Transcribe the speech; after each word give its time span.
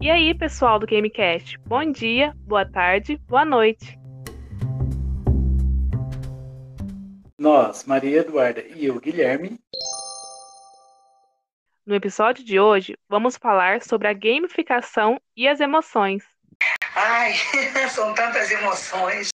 E 0.00 0.08
aí, 0.08 0.32
pessoal 0.32 0.78
do 0.78 0.86
Gamecast, 0.86 1.58
bom 1.66 1.90
dia, 1.90 2.32
boa 2.46 2.64
tarde, 2.64 3.20
boa 3.26 3.44
noite. 3.44 3.98
Nós, 7.36 7.84
Maria 7.84 8.20
Eduarda 8.20 8.60
e 8.60 8.86
eu, 8.86 9.00
Guilherme. 9.00 9.58
No 11.84 11.96
episódio 11.96 12.44
de 12.44 12.60
hoje, 12.60 12.96
vamos 13.08 13.36
falar 13.36 13.82
sobre 13.82 14.06
a 14.06 14.12
gamificação 14.12 15.20
e 15.36 15.48
as 15.48 15.58
emoções. 15.58 16.22
Ai, 16.94 17.32
são 17.90 18.14
tantas 18.14 18.52
emoções. 18.52 19.30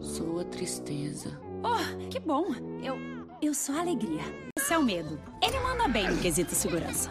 Sou 0.00 0.40
a 0.40 0.44
tristeza. 0.46 1.38
Oh, 1.62 2.08
que 2.08 2.18
bom. 2.18 2.46
Eu, 2.82 2.96
eu 3.42 3.52
sou 3.52 3.74
a 3.74 3.80
alegria. 3.80 4.22
Esse 4.58 4.72
é 4.72 4.78
o 4.78 4.82
medo. 4.82 5.20
Ele 5.42 5.60
manda 5.60 5.86
bem 5.88 6.08
no 6.08 6.18
quesito 6.22 6.54
segurança. 6.54 7.10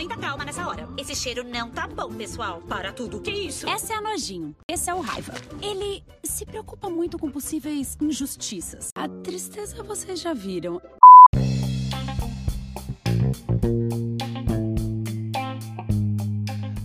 Muita 0.00 0.16
calma 0.16 0.46
nessa 0.46 0.66
hora. 0.66 0.88
Esse 0.96 1.14
cheiro 1.14 1.44
não 1.44 1.68
tá 1.70 1.86
bom, 1.86 2.10
pessoal. 2.14 2.62
Para 2.62 2.90
tudo. 2.90 3.20
Que 3.20 3.30
isso? 3.30 3.68
Essa 3.68 3.92
é 3.92 3.96
a 3.96 4.00
nojinho. 4.00 4.56
Esse 4.66 4.88
é 4.88 4.94
o 4.94 5.00
raiva. 5.02 5.34
Ele 5.60 6.02
se 6.24 6.46
preocupa 6.46 6.88
muito 6.88 7.18
com 7.18 7.30
possíveis 7.30 7.98
injustiças. 8.00 8.92
A 8.94 9.06
tristeza 9.06 9.82
vocês 9.82 10.18
já 10.18 10.32
viram. 10.32 10.80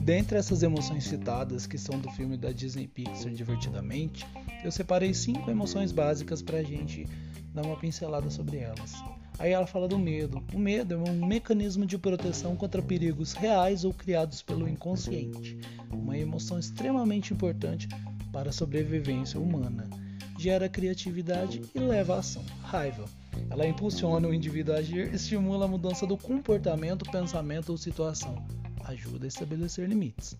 Dentre 0.02 0.38
essas 0.38 0.62
emoções 0.62 1.06
citadas, 1.06 1.66
que 1.66 1.78
são 1.78 1.98
do 1.98 2.12
filme 2.12 2.36
da 2.36 2.52
Disney 2.52 2.86
Pixar 2.86 3.32
Divertidamente, 3.32 4.28
eu 4.62 4.74
separei 4.74 5.14
cinco 5.14 5.50
emoções 5.50 5.94
básicas 5.94 6.42
para 6.42 6.58
a 6.58 6.64
gente 6.64 7.08
dar 7.54 7.62
uma 7.62 7.78
pincelada 7.78 8.30
sobre 8.30 8.58
elas. 8.58 8.94
Aí 9.38 9.52
ela 9.52 9.68
fala 9.68 9.88
do 9.88 10.00
medo. 10.00 10.44
O 10.54 10.60
medo 10.60 10.94
é 10.94 10.98
um 10.98 11.26
mecanismo 11.26 11.86
de 11.86 11.98
proteção 11.98 12.56
contra 12.56 12.82
perigos 12.82 13.34
reais 13.34 13.84
ou 13.84 13.94
criados 13.94 14.42
pelo 14.42 14.68
inconsciente, 14.68 15.60
uma 15.92 16.18
emoção 16.18 16.58
extremamente 16.58 17.34
importante 17.34 17.88
para 18.32 18.50
a 18.50 18.54
sobrevivência 18.54 19.40
humana. 19.40 19.90
Gera 20.38 20.68
criatividade 20.68 21.62
e 21.74 21.80
leva 21.80 22.16
à 22.16 22.20
ação. 22.20 22.44
Raiva. 22.62 23.06
Ela 23.50 23.68
impulsiona 23.68 24.28
o 24.28 24.34
indivíduo 24.34 24.74
a 24.74 24.78
agir, 24.78 25.14
estimula 25.14 25.66
a 25.66 25.68
mudança 25.68 26.06
do 26.08 26.18
comportamento, 26.18 27.10
pensamento 27.10 27.70
ou 27.70 27.78
situação. 27.78 28.46
Ajuda 28.86 29.26
a 29.26 29.28
estabelecer 29.28 29.88
limites. 29.88 30.38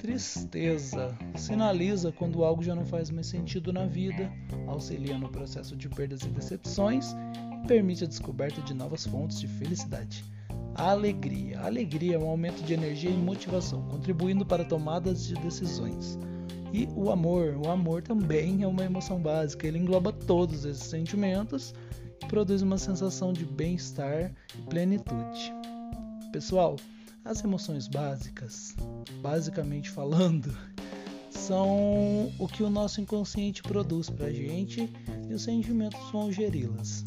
Tristeza 0.00 1.16
sinaliza 1.36 2.12
quando 2.12 2.44
algo 2.44 2.62
já 2.62 2.74
não 2.74 2.84
faz 2.84 3.10
mais 3.10 3.26
sentido 3.26 3.72
na 3.72 3.86
vida, 3.86 4.32
auxilia 4.66 5.18
no 5.18 5.28
processo 5.28 5.76
de 5.76 5.88
perdas 5.88 6.22
e 6.22 6.28
decepções 6.28 7.14
permite 7.62 8.04
a 8.04 8.06
descoberta 8.06 8.60
de 8.62 8.74
novas 8.74 9.06
fontes 9.06 9.40
de 9.40 9.48
felicidade. 9.48 10.24
A 10.74 10.90
alegria. 10.90 11.60
A 11.60 11.66
alegria 11.66 12.16
é 12.16 12.18
um 12.18 12.28
aumento 12.28 12.62
de 12.62 12.72
energia 12.72 13.10
e 13.10 13.16
motivação, 13.16 13.82
contribuindo 13.88 14.44
para 14.44 14.64
tomadas 14.64 15.26
de 15.26 15.34
decisões. 15.34 16.18
E 16.72 16.88
o 16.96 17.10
amor. 17.10 17.56
O 17.64 17.70
amor 17.70 18.02
também 18.02 18.62
é 18.62 18.66
uma 18.66 18.84
emoção 18.84 19.20
básica, 19.20 19.66
ele 19.66 19.78
engloba 19.78 20.12
todos 20.12 20.64
esses 20.64 20.84
sentimentos 20.84 21.74
e 22.22 22.26
produz 22.26 22.62
uma 22.62 22.78
sensação 22.78 23.32
de 23.32 23.44
bem-estar 23.44 24.32
e 24.56 24.62
plenitude. 24.62 25.52
Pessoal, 26.32 26.76
as 27.24 27.44
emoções 27.44 27.86
básicas, 27.86 28.74
basicamente 29.20 29.90
falando, 29.90 30.56
são 31.30 32.32
o 32.38 32.48
que 32.48 32.62
o 32.62 32.70
nosso 32.70 33.00
inconsciente 33.02 33.62
produz 33.62 34.08
para 34.08 34.26
a 34.26 34.32
gente 34.32 34.90
e 35.28 35.34
os 35.34 35.42
sentimentos 35.42 36.00
vão 36.10 36.32
geri-las. 36.32 37.04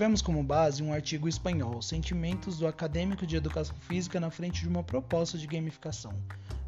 Tivemos 0.00 0.22
como 0.22 0.42
base 0.42 0.82
um 0.82 0.94
artigo 0.94 1.28
espanhol, 1.28 1.82
Sentimentos 1.82 2.56
do 2.56 2.66
Acadêmico 2.66 3.26
de 3.26 3.36
Educação 3.36 3.76
Física 3.80 4.18
na 4.18 4.30
frente 4.30 4.62
de 4.62 4.66
uma 4.66 4.82
proposta 4.82 5.36
de 5.36 5.46
gamificação. 5.46 6.14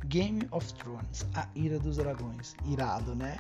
Game 0.05 0.47
of 0.51 0.75
Thrones, 0.75 1.27
a 1.33 1.49
Ira 1.55 1.79
dos 1.79 1.97
Dragões. 1.97 2.55
Irado, 2.67 3.15
né? 3.15 3.39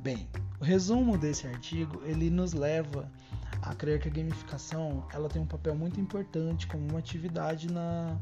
Bem, 0.00 0.26
o 0.58 0.64
resumo 0.64 1.18
desse 1.18 1.46
artigo, 1.46 2.00
ele 2.06 2.30
nos 2.30 2.54
leva 2.54 3.06
a 3.60 3.74
crer 3.74 4.00
que 4.00 4.08
a 4.08 4.10
gamificação, 4.10 5.06
ela 5.12 5.28
tem 5.28 5.42
um 5.42 5.46
papel 5.46 5.74
muito 5.74 6.00
importante 6.00 6.66
como 6.66 6.88
uma 6.88 6.98
atividade 6.98 7.70
na 7.70 8.16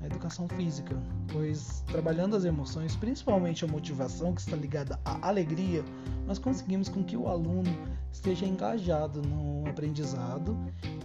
a 0.00 0.06
educação 0.06 0.48
física, 0.48 0.96
pois 1.30 1.82
trabalhando 1.86 2.34
as 2.34 2.44
emoções, 2.44 2.96
principalmente 2.96 3.64
a 3.64 3.68
motivação 3.68 4.34
que 4.34 4.40
está 4.40 4.56
ligada 4.56 4.98
à 5.04 5.28
alegria, 5.28 5.84
nós 6.26 6.38
conseguimos 6.38 6.88
com 6.88 7.04
que 7.04 7.16
o 7.16 7.28
aluno 7.28 7.70
esteja 8.10 8.46
engajado 8.46 9.20
no 9.22 9.68
aprendizado 9.68 10.56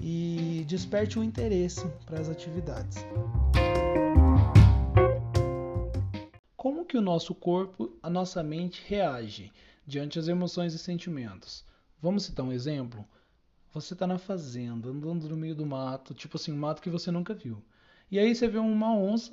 e 0.01 0.63
desperte 0.67 1.19
o 1.19 1.23
interesse 1.23 1.85
para 2.05 2.19
as 2.19 2.29
atividades. 2.29 3.05
Como 6.55 6.85
que 6.85 6.97
o 6.97 7.01
nosso 7.01 7.35
corpo, 7.35 7.97
a 8.01 8.09
nossa 8.09 8.41
mente 8.41 8.81
reage 8.87 9.51
diante 9.85 10.17
das 10.17 10.27
emoções 10.27 10.73
e 10.73 10.79
sentimentos? 10.79 11.65
Vamos 12.01 12.23
citar 12.23 12.45
um 12.45 12.51
exemplo? 12.51 13.05
Você 13.73 13.93
está 13.93 14.07
na 14.07 14.17
fazenda, 14.17 14.89
andando 14.89 15.27
no 15.27 15.35
meio 15.35 15.53
do 15.53 15.65
mato, 15.65 16.13
tipo 16.13 16.37
assim, 16.37 16.53
um 16.53 16.57
mato 16.57 16.81
que 16.81 16.89
você 16.89 17.11
nunca 17.11 17.33
viu. 17.33 17.61
E 18.11 18.19
aí 18.19 18.35
você 18.35 18.47
vê 18.47 18.59
uma 18.59 18.95
onça. 18.95 19.31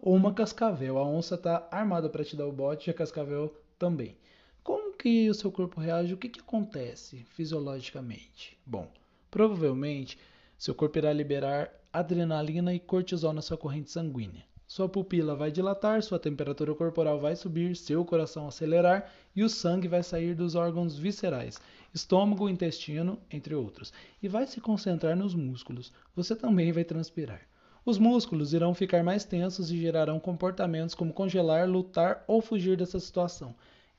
Ou 0.00 0.14
uma 0.14 0.32
cascavel. 0.32 0.96
A 0.98 1.04
onça 1.04 1.34
está 1.34 1.66
armada 1.70 2.08
para 2.08 2.24
te 2.24 2.36
dar 2.36 2.46
o 2.46 2.52
bote 2.52 2.88
e 2.88 2.90
a 2.90 2.94
cascavel 2.94 3.52
também. 3.78 4.16
Como 4.62 4.96
que 4.96 5.28
o 5.28 5.34
seu 5.34 5.50
corpo 5.50 5.80
reage? 5.80 6.14
O 6.14 6.16
que, 6.16 6.28
que 6.28 6.40
acontece 6.40 7.24
fisiologicamente? 7.30 8.56
Bom, 8.64 8.90
provavelmente 9.30 10.16
seu 10.56 10.74
corpo 10.74 10.98
irá 10.98 11.12
liberar 11.12 11.70
adrenalina 11.92 12.72
e 12.72 12.78
cortisol 12.78 13.32
na 13.32 13.42
sua 13.42 13.58
corrente 13.58 13.90
sanguínea. 13.90 14.44
Sua 14.66 14.88
pupila 14.88 15.36
vai 15.36 15.50
dilatar, 15.50 16.02
sua 16.02 16.18
temperatura 16.18 16.74
corporal 16.74 17.20
vai 17.20 17.36
subir, 17.36 17.76
seu 17.76 18.04
coração 18.04 18.48
acelerar 18.48 19.12
e 19.36 19.44
o 19.44 19.48
sangue 19.48 19.86
vai 19.86 20.02
sair 20.02 20.34
dos 20.34 20.54
órgãos 20.54 20.96
viscerais, 20.96 21.60
estômago, 21.92 22.48
intestino, 22.48 23.18
entre 23.30 23.54
outros, 23.54 23.92
e 24.22 24.28
vai 24.28 24.46
se 24.46 24.60
concentrar 24.60 25.14
nos 25.14 25.34
músculos. 25.34 25.92
Você 26.16 26.34
também 26.34 26.72
vai 26.72 26.82
transpirar. 26.82 27.42
Os 27.84 27.98
músculos 27.98 28.54
irão 28.54 28.72
ficar 28.72 29.04
mais 29.04 29.24
tensos 29.24 29.70
e 29.70 29.78
gerarão 29.78 30.18
comportamentos 30.18 30.94
como 30.94 31.12
congelar, 31.12 31.68
lutar 31.68 32.24
ou 32.26 32.40
fugir 32.40 32.78
dessa 32.78 32.98
situação. 32.98 33.54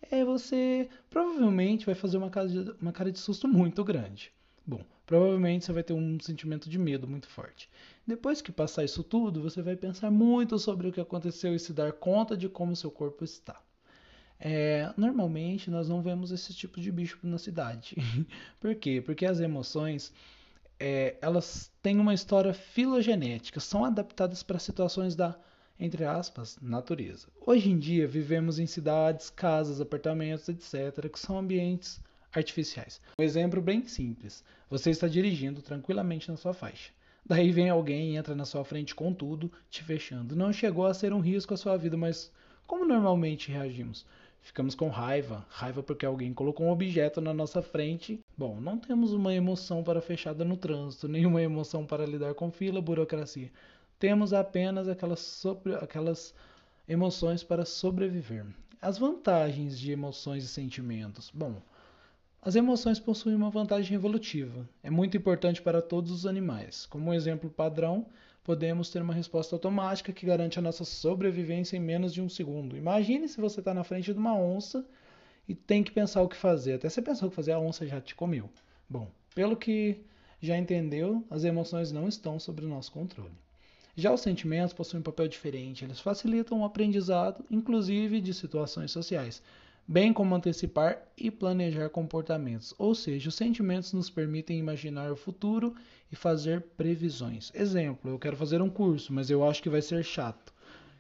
É, 0.10 0.26
você 0.26 0.90
provavelmente 1.10 1.86
vai 1.86 1.94
fazer 1.94 2.18
uma 2.18 2.32
cara 2.32 2.48
de, 2.48 2.76
uma 2.82 2.92
cara 2.92 3.12
de 3.12 3.20
susto 3.20 3.48
muito 3.48 3.84
grande. 3.84 4.32
Bom, 4.66 4.82
provavelmente 5.06 5.66
você 5.66 5.74
vai 5.74 5.84
ter 5.84 5.94
um 5.94 6.20
sentimento 6.20 6.70
de 6.70 6.78
medo 6.78 7.08
muito 7.08 7.28
forte. 7.28 7.70
Depois 8.06 8.42
que 8.42 8.52
passar 8.52 8.84
isso 8.84 9.04
tudo, 9.04 9.42
você 9.42 9.62
vai 9.62 9.76
pensar 9.76 10.12
muito 10.12 10.58
sobre 10.60 10.88
o 10.88 10.92
que 10.92 11.02
aconteceu 11.02 11.56
e 11.56 11.60
se 11.60 11.74
dar 11.74 11.94
conta 11.94 12.36
de 12.36 12.50
como 12.50 12.76
seu 12.76 12.92
corpo 12.92 13.24
está. 13.24 13.62
É, 14.40 14.94
normalmente 14.98 15.72
nós 15.72 15.88
não 15.88 16.02
vemos 16.02 16.32
esse 16.32 16.54
tipo 16.54 16.80
de 16.80 16.92
bicho 16.92 17.20
na 17.24 17.38
cidade. 17.38 17.96
Por 18.60 18.76
quê? 18.76 19.02
Porque 19.02 19.26
as 19.26 19.40
emoções 19.40 20.12
é, 20.80 21.16
elas 21.22 21.72
têm 21.82 22.00
uma 22.00 22.14
história 22.14 22.54
filogenética, 22.54 23.60
são 23.60 23.86
adaptadas 23.86 24.44
para 24.44 24.60
situações 24.60 25.16
da, 25.16 25.38
entre 25.80 26.04
aspas, 26.04 26.58
natureza. 26.62 27.28
Hoje 27.46 27.70
em 27.70 27.80
dia 27.80 28.08
vivemos 28.08 28.60
em 28.60 28.66
cidades, 28.66 29.30
casas, 29.30 29.80
apartamentos, 29.80 30.50
etc., 30.50 31.10
que 31.10 31.20
são 31.20 31.38
ambientes 31.38 32.02
artificiais. 32.36 33.02
Um 33.20 33.24
exemplo 33.24 33.62
bem 33.62 33.88
simples: 33.88 34.44
você 34.70 34.90
está 34.90 35.08
dirigindo 35.08 35.62
tranquilamente 35.62 36.30
na 36.30 36.38
sua 36.38 36.54
faixa. 36.54 36.92
Daí 37.26 37.52
vem 37.52 37.70
alguém 37.70 38.12
e 38.12 38.16
entra 38.18 38.36
na 38.36 38.46
sua 38.46 38.64
frente 38.64 38.94
com 38.94 39.12
tudo, 39.12 39.52
te 39.70 39.84
fechando. 39.84 40.36
Não 40.36 40.54
chegou 40.54 40.86
a 40.86 40.94
ser 40.94 41.12
um 41.12 41.20
risco 41.20 41.54
à 41.56 41.58
sua 41.58 41.76
vida, 41.76 41.98
mas 41.98 42.32
como 42.68 42.86
normalmente 42.86 43.52
reagimos? 43.52 44.06
Ficamos 44.42 44.76
com 44.76 44.90
raiva, 44.90 45.44
raiva 45.50 45.82
porque 45.82 46.06
alguém 46.06 46.32
colocou 46.32 46.68
um 46.68 46.72
objeto 46.72 47.20
na 47.20 47.34
nossa 47.34 47.64
frente. 47.64 48.20
Bom, 48.38 48.62
não 48.62 48.78
temos 48.78 49.12
uma 49.12 49.34
emoção 49.34 49.84
para 49.84 50.02
fechada 50.02 50.46
no 50.46 50.56
trânsito, 50.56 51.08
nenhuma 51.08 51.42
emoção 51.42 51.84
para 51.84 52.06
lidar 52.06 52.36
com 52.36 52.52
fila, 52.52 52.80
burocracia. 52.80 53.52
Temos 53.98 54.34
apenas 54.34 54.88
aquelas, 54.88 55.20
sobre, 55.20 55.74
aquelas 55.74 56.32
emoções 56.88 57.44
para 57.44 57.66
sobreviver. 57.66 58.46
As 58.80 59.00
vantagens 59.00 59.80
de 59.80 59.92
emoções 59.92 60.44
e 60.44 60.48
sentimentos. 60.48 61.32
Bom, 61.34 61.60
as 62.46 62.56
emoções 62.56 63.00
possuem 63.00 63.36
uma 63.36 63.50
vantagem 63.50 63.96
evolutiva. 63.96 64.70
É 64.84 64.92
muito 64.92 65.18
importante 65.18 65.64
para 65.64 65.82
todos 65.82 66.12
os 66.12 66.28
animais. 66.28 66.86
Como 66.86 67.10
um 67.10 67.14
exemplo 67.14 67.50
padrão, 67.50 68.06
podemos 68.44 68.92
ter 68.92 69.02
uma 69.02 69.16
resposta 69.16 69.56
automática 69.56 70.14
que 70.14 70.28
garante 70.28 70.60
a 70.60 70.62
nossa 70.62 70.86
sobrevivência 70.86 71.76
em 71.76 71.80
menos 71.80 72.14
de 72.14 72.22
um 72.22 72.30
segundo. 72.30 72.78
Imagine 72.78 73.28
se 73.28 73.42
você 73.42 73.62
está 73.62 73.74
na 73.74 73.84
frente 73.84 74.14
de 74.14 74.20
uma 74.20 74.38
onça 74.38 74.86
e 75.50 75.56
tem 75.56 75.84
que 75.84 75.92
pensar 75.92 76.22
o 76.22 76.30
que 76.30 76.36
fazer. 76.36 76.74
Até 76.74 76.88
você 76.88 77.02
pensar 77.02 77.26
o 77.26 77.32
que 77.32 77.36
fazer, 77.36 77.52
a 77.52 77.60
onça 77.60 77.88
já 77.88 78.00
te 78.00 78.14
comeu. 78.14 78.48
Bom, 78.88 79.10
pelo 79.34 79.58
que 79.58 80.04
Já 80.40 80.56
entendeu? 80.56 81.26
As 81.32 81.44
emoções 81.44 81.92
não 81.92 82.08
estão 82.08 82.40
sob 82.40 82.64
o 82.64 82.70
nosso 82.70 82.92
controle. 82.92 83.34
Já 83.96 84.14
os 84.14 84.22
sentimentos 84.22 84.74
possuem 84.74 85.00
um 85.00 85.04
papel 85.04 85.28
diferente, 85.28 85.84
eles 85.84 86.00
facilitam 86.00 86.62
o 86.62 86.66
aprendizado, 86.66 87.44
inclusive 87.50 88.22
de 88.22 88.34
situações 88.34 88.92
sociais, 88.92 89.42
bem 89.88 90.12
como 90.12 90.34
antecipar 90.34 91.00
e 91.16 91.30
planejar 91.30 91.90
comportamentos, 91.90 92.74
ou 92.78 92.96
seja, 92.96 93.30
os 93.30 93.36
sentimentos 93.36 93.94
nos 93.94 94.10
permitem 94.10 94.58
imaginar 94.58 95.12
o 95.12 95.16
futuro 95.16 95.76
e 96.12 96.16
fazer 96.16 96.62
previsões. 96.76 97.52
Exemplo, 97.54 98.10
eu 98.10 98.18
quero 98.18 98.36
fazer 98.36 98.62
um 98.62 98.70
curso, 98.70 99.14
mas 99.14 99.30
eu 99.30 99.48
acho 99.48 99.62
que 99.62 99.70
vai 99.70 99.82
ser 99.82 100.04
chato, 100.04 100.54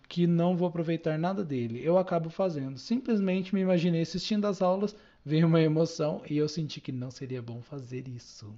que 0.08 0.28
não 0.28 0.56
vou 0.56 0.68
aproveitar 0.68 1.18
nada 1.18 1.44
dele. 1.44 1.82
Eu 1.84 1.98
acabo 1.98 2.30
fazendo. 2.30 2.78
Simplesmente 2.78 3.56
me 3.56 3.62
imaginei 3.62 4.02
assistindo 4.02 4.46
as 4.46 4.62
aulas, 4.62 4.96
veio 5.26 5.48
uma 5.48 5.62
emoção 5.62 6.22
e 6.30 6.38
eu 6.38 6.48
senti 6.48 6.80
que 6.80 6.92
não 6.92 7.10
seria 7.10 7.42
bom 7.42 7.62
fazer 7.62 8.08
isso. 8.08 8.54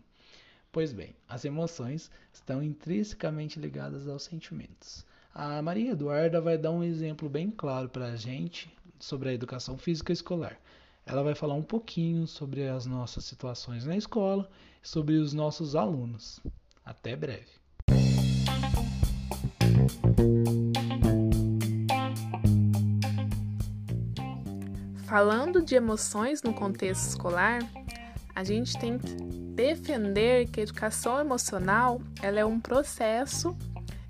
Pois 0.74 0.92
bem, 0.92 1.16
as 1.28 1.46
emoções 1.46 2.12
estão 2.34 2.62
intrinsecamente 2.62 3.60
ligadas 3.60 4.10
aos 4.10 4.24
sentimentos. 4.24 5.06
A 5.34 5.62
Maria 5.62 5.92
Eduarda 5.92 6.42
vai 6.42 6.58
dar 6.58 6.72
um 6.72 6.84
exemplo 6.84 7.30
bem 7.30 7.50
claro 7.50 7.88
para 7.88 8.08
a 8.08 8.16
gente 8.16 8.70
sobre 9.00 9.30
a 9.30 9.34
educação 9.34 9.78
física 9.78 10.12
escolar. 10.12 10.58
Ela 11.06 11.24
vai 11.24 11.34
falar 11.34 11.54
um 11.54 11.64
pouquinho 11.64 12.28
sobre 12.28 12.68
as 12.68 12.86
nossas 12.86 13.24
situações 13.26 13.86
na 13.86 13.96
escola, 13.96 14.50
sobre 14.84 15.16
os 15.16 15.34
nossos 15.34 15.76
alunos. 15.76 16.40
Até 16.84 17.16
breve. 17.16 17.48
Falando 25.06 25.62
de 25.62 25.76
emoções 25.76 26.44
no 26.44 26.54
contexto 26.54 27.08
escolar, 27.08 27.60
a 28.36 28.44
gente 28.44 28.78
tem 28.78 29.00
que 29.00 29.16
defender 29.56 30.48
que 30.50 30.60
a 30.60 30.64
educação 30.64 31.20
emocional 31.20 32.02
ela 32.22 32.40
é 32.40 32.46
um 32.46 32.60
processo 32.60 33.58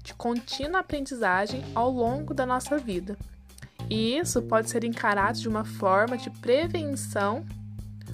de 0.04 0.14
contínua 0.14 0.80
aprendizagem 0.80 1.64
ao 1.76 1.92
longo 1.92 2.34
da 2.34 2.46
nossa 2.46 2.78
vida. 2.78 3.18
E 3.90 4.18
isso 4.18 4.42
pode 4.42 4.70
ser 4.70 4.84
encarado 4.84 5.40
de 5.40 5.48
uma 5.48 5.64
forma 5.64 6.18
de 6.18 6.30
prevenção, 6.30 7.46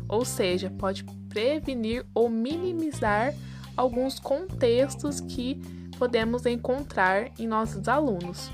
ou 0.07 0.23
seja, 0.23 0.69
pode 0.69 1.03
prevenir 1.29 2.05
ou 2.13 2.29
minimizar 2.29 3.33
alguns 3.75 4.19
contextos 4.19 5.19
que 5.19 5.59
podemos 5.97 6.45
encontrar 6.45 7.31
em 7.39 7.47
nossos 7.47 7.87
alunos. 7.87 8.51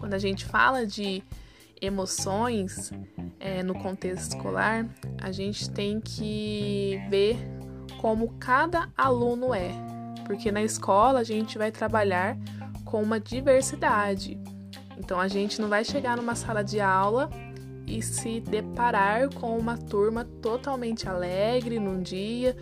Quando 0.00 0.14
a 0.14 0.18
gente 0.18 0.44
fala 0.44 0.84
de 0.84 1.22
emoções 1.80 2.90
é, 3.38 3.62
no 3.62 3.74
contexto 3.74 4.32
escolar, 4.32 4.86
a 5.22 5.30
gente 5.30 5.70
tem 5.70 6.00
que 6.00 7.00
ver 7.08 7.36
como 8.00 8.34
cada 8.38 8.88
aluno 8.96 9.54
é, 9.54 9.70
porque 10.26 10.50
na 10.50 10.62
escola 10.62 11.20
a 11.20 11.24
gente 11.24 11.56
vai 11.56 11.70
trabalhar 11.70 12.36
com 12.84 13.02
uma 13.02 13.20
diversidade. 13.20 14.38
Então 14.98 15.20
a 15.20 15.28
gente 15.28 15.60
não 15.60 15.68
vai 15.68 15.84
chegar 15.84 16.16
numa 16.16 16.34
sala 16.34 16.62
de 16.62 16.80
aula 16.80 17.30
e 17.86 18.02
se 18.02 18.40
deparar 18.40 19.32
com 19.32 19.56
uma 19.56 19.76
turma 19.76 20.24
totalmente 20.42 21.08
alegre 21.08 21.78
num 21.78 22.02
dia 22.02 22.56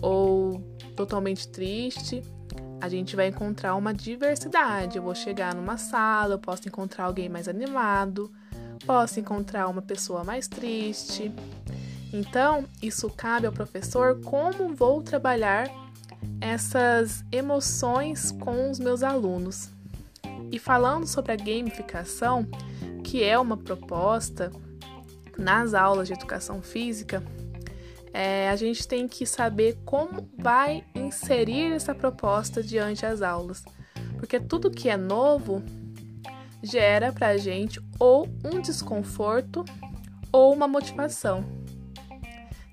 ou 0.00 0.62
totalmente 0.94 1.48
triste. 1.48 2.22
A 2.80 2.88
gente 2.88 3.16
vai 3.16 3.28
encontrar 3.28 3.74
uma 3.74 3.92
diversidade. 3.92 4.96
Eu 4.96 5.02
vou 5.02 5.14
chegar 5.14 5.54
numa 5.54 5.76
sala, 5.76 6.34
eu 6.34 6.38
posso 6.38 6.68
encontrar 6.68 7.04
alguém 7.04 7.28
mais 7.28 7.48
animado, 7.48 8.30
posso 8.86 9.18
encontrar 9.18 9.66
uma 9.68 9.82
pessoa 9.82 10.22
mais 10.22 10.46
triste. 10.46 11.32
Então, 12.12 12.64
isso 12.80 13.10
cabe 13.10 13.46
ao 13.46 13.52
professor 13.52 14.20
como 14.22 14.74
vou 14.74 15.02
trabalhar 15.02 15.68
essas 16.40 17.24
emoções 17.32 18.30
com 18.30 18.70
os 18.70 18.78
meus 18.78 19.02
alunos. 19.02 19.70
E 20.50 20.58
falando 20.58 21.06
sobre 21.06 21.32
a 21.32 21.36
gamificação, 21.36 22.46
que 23.04 23.22
é 23.22 23.38
uma 23.38 23.56
proposta 23.56 24.50
nas 25.36 25.74
aulas 25.74 26.08
de 26.08 26.14
educação 26.14 26.62
física, 26.62 27.22
é, 28.12 28.48
a 28.48 28.56
gente 28.56 28.88
tem 28.88 29.06
que 29.06 29.26
saber 29.26 29.78
como 29.84 30.28
vai 30.38 30.84
inserir 30.94 31.72
essa 31.72 31.94
proposta 31.94 32.62
diante 32.62 33.02
das 33.02 33.22
aulas. 33.22 33.62
Porque 34.18 34.40
tudo 34.40 34.70
que 34.70 34.88
é 34.88 34.96
novo 34.96 35.62
gera 36.62 37.12
para 37.12 37.28
a 37.28 37.36
gente 37.36 37.80
ou 37.98 38.28
um 38.44 38.60
desconforto 38.60 39.64
ou 40.32 40.52
uma 40.52 40.66
motivação. 40.66 41.44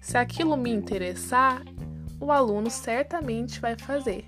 Se 0.01 0.17
aquilo 0.17 0.57
me 0.57 0.71
interessar, 0.71 1.63
o 2.19 2.31
aluno 2.31 2.69
certamente 2.69 3.59
vai 3.59 3.77
fazer. 3.77 4.25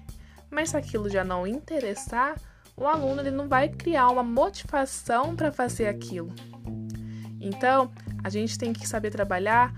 Mas 0.50 0.70
se 0.70 0.78
aquilo 0.78 1.10
já 1.10 1.24
não 1.24 1.46
interessar, 1.46 2.36
o 2.78 2.86
aluno 2.86 3.22
ele 3.22 3.32
não 3.32 3.48
vai 3.50 3.68
criar 3.68 4.08
uma 4.10 4.24
motivação 4.24 5.36
para 5.36 5.52
fazer 5.52 5.88
aquilo. 5.88 6.32
Então, 7.42 7.92
a 8.24 8.30
gente 8.30 8.58
tem 8.58 8.72
que 8.72 8.88
saber 8.88 9.10
trabalhar 9.10 9.74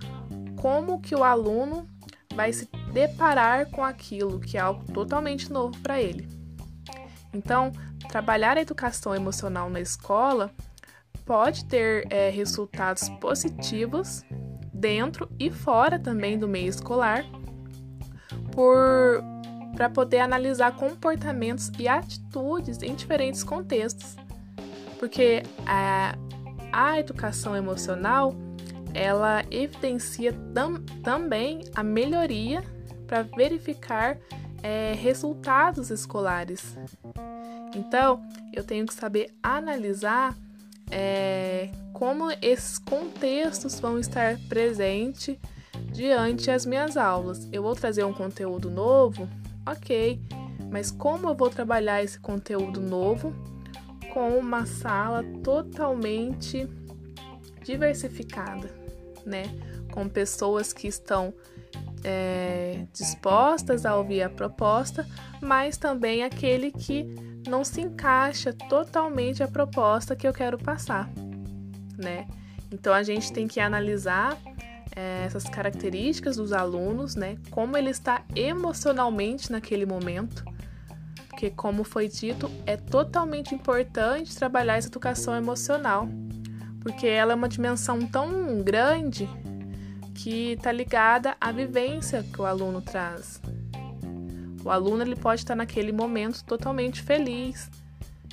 como 0.61 0.99
que 0.99 1.15
o 1.15 1.23
aluno 1.23 1.87
vai 2.35 2.51
se 2.51 2.69
deparar 2.91 3.69
com 3.71 3.83
aquilo 3.83 4.39
que 4.39 4.57
é 4.57 4.59
algo 4.59 4.83
totalmente 4.91 5.51
novo 5.51 5.77
para 5.79 6.01
ele. 6.01 6.27
Então, 7.33 7.71
trabalhar 8.09 8.57
a 8.57 8.61
educação 8.61 9.15
emocional 9.15 9.69
na 9.69 9.79
escola 9.79 10.51
pode 11.25 11.65
ter 11.65 12.05
é, 12.11 12.29
resultados 12.29 13.07
positivos 13.21 14.23
dentro 14.73 15.29
e 15.39 15.51
fora 15.51 15.99
também 15.99 16.37
do 16.37 16.47
meio 16.47 16.69
escolar, 16.69 17.23
por 18.51 19.23
para 19.79 19.89
poder 19.89 20.19
analisar 20.19 20.75
comportamentos 20.75 21.71
e 21.79 21.87
atitudes 21.87 22.83
em 22.83 22.93
diferentes 22.93 23.45
contextos. 23.45 24.17
Porque 24.99 25.41
a, 25.65 26.17
a 26.73 26.99
educação 26.99 27.55
emocional 27.55 28.35
ela 28.93 29.41
evidencia 29.49 30.33
tam, 30.53 30.83
também 31.01 31.61
a 31.73 31.81
melhoria 31.81 32.61
para 33.07 33.21
verificar 33.21 34.17
é, 34.61 34.91
resultados 34.95 35.89
escolares. 35.91 36.77
Então, 37.73 38.21
eu 38.51 38.65
tenho 38.65 38.85
que 38.85 38.93
saber 38.93 39.33
analisar 39.41 40.35
é, 40.91 41.71
como 41.93 42.29
esses 42.41 42.79
contextos 42.79 43.79
vão 43.79 43.97
estar 43.97 44.37
presentes 44.49 45.37
diante 45.93 46.51
as 46.51 46.65
minhas 46.65 46.97
aulas. 46.97 47.47
Eu 47.49 47.63
vou 47.63 47.75
trazer 47.77 48.03
um 48.03 48.11
conteúdo 48.11 48.69
novo 48.69 49.25
Ok, 49.71 50.19
mas 50.71 50.89
como 50.89 51.27
eu 51.27 51.35
vou 51.35 51.47
trabalhar 51.47 52.03
esse 52.03 52.19
conteúdo 52.19 52.81
novo 52.81 53.31
com 54.11 54.35
uma 54.39 54.65
sala 54.65 55.23
totalmente 55.43 56.67
diversificada, 57.63 58.67
né? 59.23 59.43
Com 59.91 60.09
pessoas 60.09 60.73
que 60.73 60.87
estão 60.87 61.31
é, 62.03 62.87
dispostas 62.91 63.85
a 63.85 63.95
ouvir 63.95 64.23
a 64.23 64.29
proposta, 64.29 65.07
mas 65.39 65.77
também 65.77 66.23
aquele 66.23 66.71
que 66.71 67.03
não 67.47 67.63
se 67.63 67.81
encaixa 67.81 68.51
totalmente 68.53 69.43
a 69.43 69.47
proposta 69.47 70.15
que 70.15 70.27
eu 70.27 70.33
quero 70.33 70.57
passar, 70.57 71.07
né? 71.95 72.27
Então 72.71 72.91
a 72.91 73.03
gente 73.03 73.31
tem 73.31 73.47
que 73.47 73.59
analisar 73.59 74.35
é, 74.95 75.23
essas 75.25 75.43
características 75.45 76.37
dos 76.37 76.51
alunos, 76.51 77.15
né? 77.15 77.37
Como 77.49 77.77
ele 77.77 77.89
está 77.89 78.23
emocionalmente 78.35 79.51
naquele 79.51 79.85
momento. 79.85 80.43
Porque, 81.29 81.49
como 81.49 81.83
foi 81.83 82.07
dito, 82.07 82.49
é 82.65 82.75
totalmente 82.75 83.55
importante 83.55 84.35
trabalhar 84.35 84.77
essa 84.77 84.87
educação 84.87 85.35
emocional, 85.35 86.07
porque 86.81 87.07
ela 87.07 87.31
é 87.33 87.35
uma 87.35 87.47
dimensão 87.47 88.05
tão 88.05 88.61
grande 88.61 89.29
que 90.15 90.51
está 90.51 90.71
ligada 90.71 91.37
à 91.39 91.51
vivência 91.51 92.23
que 92.23 92.41
o 92.41 92.45
aluno 92.45 92.81
traz. 92.81 93.41
O 94.63 94.69
aluno 94.69 95.01
ele 95.01 95.15
pode 95.15 95.41
estar 95.41 95.55
naquele 95.55 95.93
momento 95.93 96.43
totalmente 96.43 97.01
feliz 97.01 97.69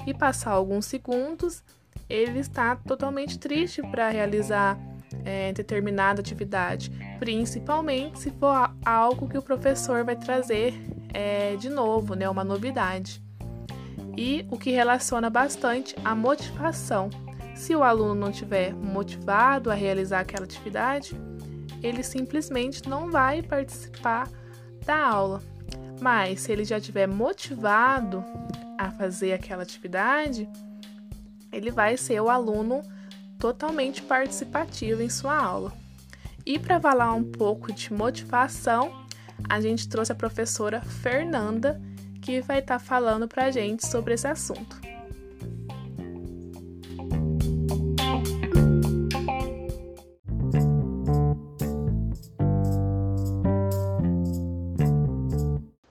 e 0.05 0.13
passar 0.13 0.51
alguns 0.51 0.87
segundos 0.87 1.63
ele 2.09 2.39
está 2.39 2.77
totalmente 2.77 3.39
triste 3.39 3.83
para 3.83 4.09
realizar 4.11 4.79
é, 5.25 5.53
determinada 5.53 6.21
atividade, 6.21 6.91
principalmente 7.19 8.21
se 8.21 8.31
for 8.31 8.71
algo 8.85 9.29
que 9.29 9.39
o 9.39 9.43
professor 9.43 10.05
vai 10.05 10.17
trazer 10.17 10.75
é, 11.13 11.57
de 11.57 11.69
novo, 11.69 12.15
né, 12.15 12.29
uma 12.29 12.45
novidade. 12.45 13.23
E 14.17 14.47
o 14.51 14.59
que 14.59 14.71
relaciona 14.71 15.29
bastante 15.29 15.95
a 16.05 16.15
motivação. 16.15 17.11
Se 17.55 17.75
o 17.75 17.83
aluno 17.83 18.15
não 18.15 18.31
estiver 18.31 18.75
motivado 18.75 19.71
a 19.71 19.75
realizar 19.75 20.21
aquela 20.21 20.45
atividade, 20.45 21.19
ele 21.83 22.03
simplesmente 22.03 22.89
não 22.89 23.11
vai 23.11 23.43
participar 23.43 24.29
da 24.85 25.07
aula. 25.07 25.43
Mas 26.01 26.41
se 26.41 26.53
ele 26.53 26.65
já 26.65 26.79
estiver 26.79 27.07
motivado 27.07 28.25
a 28.79 28.91
fazer 28.91 29.33
aquela 29.33 29.63
atividade, 29.63 30.49
ele 31.51 31.71
vai 31.71 31.97
ser 31.97 32.21
o 32.21 32.29
aluno 32.29 32.83
totalmente 33.39 34.03
participativo 34.03 35.03
em 35.03 35.09
sua 35.09 35.37
aula. 35.37 35.73
E 36.45 36.59
para 36.59 36.81
falar 36.81 37.13
um 37.13 37.25
pouco 37.25 37.73
de 37.73 37.93
motivação, 37.93 39.05
a 39.49 39.61
gente 39.61 39.89
trouxe 39.89 40.13
a 40.13 40.15
professora 40.15 40.81
Fernanda, 40.81 41.81
que 42.23 42.41
vai 42.41 42.61
estar 42.61 42.79
tá 42.79 42.85
falando 42.85 43.27
para 43.29 43.47
a 43.47 43.51
gente 43.51 43.87
sobre 43.87 44.15
esse 44.15 44.27
assunto. 44.27 44.81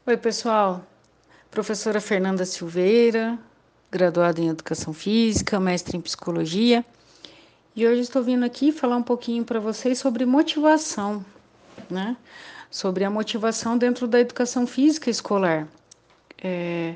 Oi, 0.07 0.17
pessoal. 0.17 0.85
Professora 1.51 1.99
Fernanda 1.99 2.45
Silveira, 2.45 3.37
graduada 3.91 4.39
em 4.39 4.49
Educação 4.49 4.93
Física, 4.93 5.59
mestre 5.59 5.97
em 5.97 6.01
Psicologia. 6.01 6.85
E 7.75 7.85
hoje 7.85 7.99
estou 7.99 8.23
vindo 8.23 8.45
aqui 8.45 8.71
falar 8.71 8.95
um 8.95 9.03
pouquinho 9.03 9.43
para 9.43 9.59
vocês 9.59 9.99
sobre 9.99 10.25
motivação, 10.25 11.25
né? 11.89 12.15
Sobre 12.71 13.03
a 13.03 13.09
motivação 13.09 13.77
dentro 13.77 14.07
da 14.07 14.17
educação 14.17 14.65
física 14.65 15.09
escolar. 15.09 15.67
É... 16.41 16.95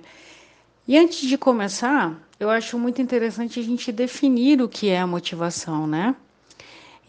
E 0.88 0.98
antes 0.98 1.28
de 1.28 1.38
começar, 1.38 2.18
eu 2.40 2.50
acho 2.50 2.80
muito 2.80 3.02
interessante 3.02 3.60
a 3.60 3.64
gente 3.64 3.92
definir 3.92 4.62
o 4.62 4.70
que 4.70 4.88
é 4.88 5.00
a 5.00 5.06
motivação, 5.06 5.86
né? 5.86 6.16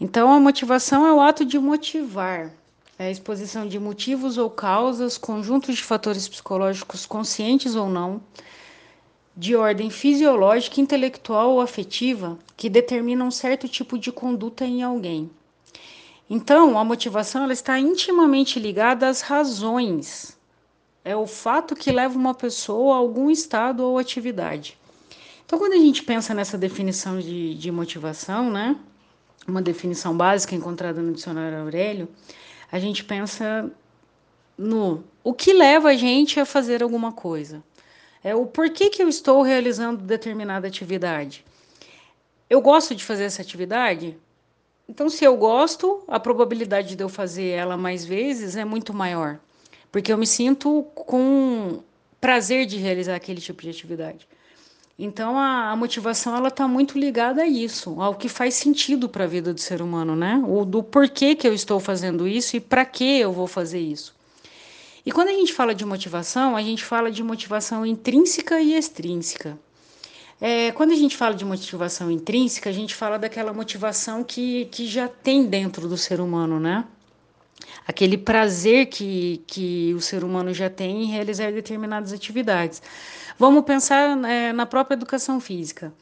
Então, 0.01 0.33
a 0.33 0.39
motivação 0.39 1.07
é 1.07 1.13
o 1.13 1.21
ato 1.21 1.45
de 1.45 1.57
motivar, 1.57 2.51
é 2.99 3.05
a 3.05 3.11
exposição 3.11 3.65
de 3.65 3.79
motivos 3.79 4.37
ou 4.37 4.49
causas, 4.49 5.17
conjuntos 5.17 5.77
de 5.77 5.83
fatores 5.83 6.27
psicológicos 6.27 7.05
conscientes 7.05 7.73
ou 7.75 7.89
não, 7.89 8.21
de 9.35 9.55
ordem 9.55 9.89
fisiológica, 9.89 10.81
intelectual 10.81 11.51
ou 11.51 11.61
afetiva, 11.61 12.37
que 12.57 12.69
determinam 12.69 13.27
um 13.27 13.31
certo 13.31 13.67
tipo 13.67 13.97
de 13.97 14.11
conduta 14.11 14.65
em 14.65 14.83
alguém. 14.83 15.29
Então, 16.29 16.77
a 16.77 16.83
motivação 16.83 17.43
ela 17.43 17.53
está 17.53 17.79
intimamente 17.79 18.59
ligada 18.59 19.07
às 19.07 19.21
razões. 19.21 20.37
É 21.03 21.15
o 21.15 21.27
fato 21.27 21.75
que 21.75 21.91
leva 21.91 22.17
uma 22.17 22.33
pessoa 22.33 22.95
a 22.95 22.97
algum 22.97 23.29
estado 23.29 23.83
ou 23.83 23.97
atividade. 23.97 24.77
Então, 25.45 25.59
quando 25.59 25.73
a 25.73 25.77
gente 25.77 26.03
pensa 26.03 26.33
nessa 26.33 26.57
definição 26.57 27.19
de, 27.19 27.55
de 27.55 27.71
motivação, 27.71 28.49
né? 28.49 28.77
Uma 29.45 29.61
definição 29.61 30.15
básica 30.15 30.55
encontrada 30.55 31.01
no 31.01 31.11
dicionário 31.11 31.59
Aurélio, 31.59 32.07
a 32.71 32.79
gente 32.79 33.03
pensa 33.03 33.69
no 34.57 35.03
o 35.23 35.33
que 35.33 35.51
leva 35.51 35.89
a 35.89 35.95
gente 35.95 36.39
a 36.39 36.45
fazer 36.45 36.81
alguma 36.81 37.11
coisa. 37.11 37.61
É 38.23 38.35
o 38.35 38.45
porquê 38.45 38.89
que 38.89 39.01
eu 39.01 39.09
estou 39.09 39.41
realizando 39.41 40.03
determinada 40.03 40.67
atividade. 40.67 41.43
Eu 42.49 42.61
gosto 42.61 42.93
de 42.93 43.03
fazer 43.03 43.23
essa 43.23 43.41
atividade? 43.41 44.17
Então, 44.87 45.09
se 45.09 45.23
eu 45.23 45.37
gosto, 45.37 46.03
a 46.07 46.19
probabilidade 46.19 46.95
de 46.95 47.03
eu 47.03 47.09
fazer 47.09 47.47
ela 47.47 47.77
mais 47.77 48.05
vezes 48.05 48.55
é 48.55 48.65
muito 48.65 48.93
maior, 48.93 49.39
porque 49.91 50.11
eu 50.11 50.17
me 50.17 50.27
sinto 50.27 50.83
com 50.93 51.81
prazer 52.19 52.65
de 52.65 52.77
realizar 52.77 53.15
aquele 53.15 53.41
tipo 53.41 53.63
de 53.63 53.69
atividade. 53.69 54.27
Então 55.03 55.35
a, 55.35 55.71
a 55.71 55.75
motivação 55.75 56.35
ela 56.35 56.49
está 56.49 56.67
muito 56.67 56.99
ligada 56.99 57.41
a 57.41 57.47
isso, 57.47 57.99
ao 57.99 58.13
que 58.13 58.29
faz 58.29 58.53
sentido 58.53 59.09
para 59.09 59.23
a 59.23 59.27
vida 59.27 59.51
do 59.51 59.59
ser 59.59 59.81
humano, 59.81 60.15
né? 60.15 60.43
O 60.47 60.63
do 60.63 60.83
porquê 60.83 61.33
que 61.33 61.47
eu 61.47 61.55
estou 61.55 61.79
fazendo 61.79 62.27
isso 62.27 62.55
e 62.55 62.59
para 62.59 62.85
que 62.85 63.19
eu 63.19 63.31
vou 63.31 63.47
fazer 63.47 63.79
isso. 63.79 64.13
E 65.05 65.11
quando 65.11 65.29
a 65.29 65.33
gente 65.33 65.53
fala 65.53 65.73
de 65.73 65.83
motivação, 65.85 66.55
a 66.55 66.61
gente 66.61 66.83
fala 66.83 67.11
de 67.11 67.23
motivação 67.23 67.85
intrínseca 67.85 68.61
e 68.61 68.75
extrínseca. 68.75 69.57
É, 70.39 70.71
quando 70.71 70.91
a 70.91 70.95
gente 70.95 71.15
fala 71.15 71.35
de 71.35 71.45
motivação 71.45 72.09
intrínseca, 72.09 72.69
a 72.69 72.73
gente 72.73 72.95
fala 72.95 73.17
daquela 73.17 73.53
motivação 73.53 74.23
que, 74.23 74.65
que 74.65 74.87
já 74.87 75.07
tem 75.07 75.45
dentro 75.45 75.87
do 75.87 75.97
ser 75.97 76.19
humano, 76.19 76.59
né? 76.59 76.85
Aquele 77.87 78.17
prazer 78.17 78.87
que, 78.87 79.43
que 79.47 79.93
o 79.95 80.01
ser 80.01 80.23
humano 80.23 80.53
já 80.53 80.69
tem 80.69 81.03
em 81.03 81.05
realizar 81.07 81.51
determinadas 81.51 82.11
atividades. 82.13 82.81
Vamos 83.37 83.63
pensar 83.63 84.17
é, 84.25 84.51
na 84.53 84.65
própria 84.65 84.95
educação 84.95 85.39
física. 85.39 85.93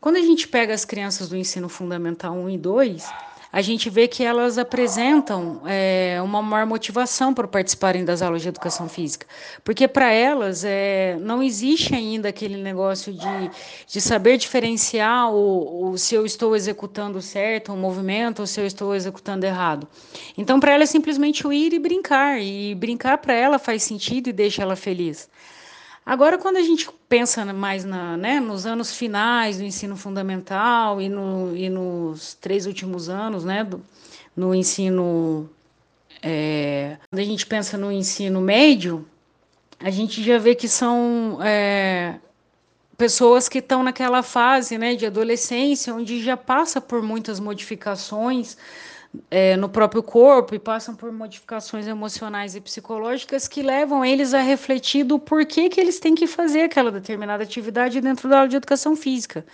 Quando 0.00 0.16
a 0.16 0.22
gente 0.22 0.48
pega 0.48 0.72
as 0.72 0.84
crianças 0.84 1.28
do 1.28 1.36
ensino 1.36 1.68
fundamental 1.68 2.34
1 2.34 2.50
e 2.50 2.58
2, 2.58 3.06
a 3.52 3.60
gente 3.62 3.90
vê 3.90 4.06
que 4.06 4.22
elas 4.22 4.58
apresentam 4.58 5.62
é, 5.66 6.20
uma 6.22 6.40
maior 6.40 6.66
motivação 6.66 7.34
para 7.34 7.48
participarem 7.48 8.04
das 8.04 8.22
aulas 8.22 8.42
de 8.42 8.48
educação 8.48 8.88
física, 8.88 9.26
porque 9.64 9.88
para 9.88 10.12
elas 10.12 10.64
é, 10.64 11.16
não 11.20 11.42
existe 11.42 11.94
ainda 11.94 12.28
aquele 12.28 12.62
negócio 12.62 13.12
de, 13.12 13.50
de 13.86 14.00
saber 14.00 14.36
diferenciar 14.36 15.32
o, 15.32 15.90
o, 15.90 15.98
se 15.98 16.14
eu 16.14 16.24
estou 16.24 16.54
executando 16.54 17.20
certo 17.20 17.72
um 17.72 17.76
movimento 17.76 18.40
ou 18.40 18.46
se 18.46 18.60
eu 18.60 18.66
estou 18.66 18.94
executando 18.94 19.44
errado. 19.44 19.88
Então, 20.38 20.60
para 20.60 20.72
ela 20.72 20.84
é 20.84 20.86
simplesmente 20.86 21.46
o 21.46 21.52
ir 21.52 21.72
e 21.72 21.78
brincar, 21.78 22.40
e 22.40 22.74
brincar 22.74 23.18
para 23.18 23.34
ela 23.34 23.58
faz 23.58 23.82
sentido 23.82 24.28
e 24.28 24.32
deixa 24.32 24.62
ela 24.62 24.76
feliz. 24.76 25.28
Agora, 26.04 26.38
quando 26.38 26.56
a 26.56 26.62
gente 26.62 26.88
pensa 27.08 27.44
mais 27.52 27.84
na, 27.84 28.16
né, 28.16 28.40
nos 28.40 28.66
anos 28.66 28.94
finais 28.94 29.58
do 29.58 29.64
ensino 29.64 29.96
fundamental 29.96 31.00
e, 31.00 31.08
no, 31.08 31.56
e 31.56 31.68
nos 31.68 32.34
três 32.34 32.66
últimos 32.66 33.08
anos 33.08 33.44
né, 33.44 33.64
do, 33.64 33.82
no 34.36 34.54
ensino. 34.54 35.48
É, 36.22 36.96
quando 37.10 37.20
a 37.20 37.24
gente 37.24 37.46
pensa 37.46 37.78
no 37.78 37.90
ensino 37.90 38.40
médio, 38.40 39.06
a 39.78 39.90
gente 39.90 40.22
já 40.22 40.36
vê 40.36 40.54
que 40.54 40.68
são 40.68 41.38
é, 41.42 42.16
pessoas 42.98 43.48
que 43.48 43.58
estão 43.58 43.82
naquela 43.82 44.22
fase 44.22 44.76
né, 44.76 44.94
de 44.94 45.06
adolescência, 45.06 45.94
onde 45.94 46.22
já 46.22 46.36
passa 46.36 46.80
por 46.80 47.02
muitas 47.02 47.40
modificações 47.40 48.58
é, 49.28 49.56
no 49.56 49.68
próprio 49.68 50.02
corpo 50.02 50.54
e 50.54 50.58
passam 50.58 50.94
por 50.94 51.10
modificações 51.12 51.86
emocionais 51.88 52.54
e 52.54 52.60
psicológicas 52.60 53.48
que 53.48 53.60
levam 53.60 54.04
eles 54.04 54.32
a 54.34 54.40
refletir 54.40 55.02
do 55.02 55.18
porquê 55.18 55.68
que 55.68 55.80
eles 55.80 55.98
têm 55.98 56.14
que 56.14 56.28
fazer 56.28 56.62
aquela 56.62 56.92
determinada 56.92 57.42
atividade 57.42 58.00
dentro 58.00 58.28
da 58.28 58.38
aula 58.38 58.48
de 58.48 58.56
educação 58.56 58.94
física. 58.94 59.44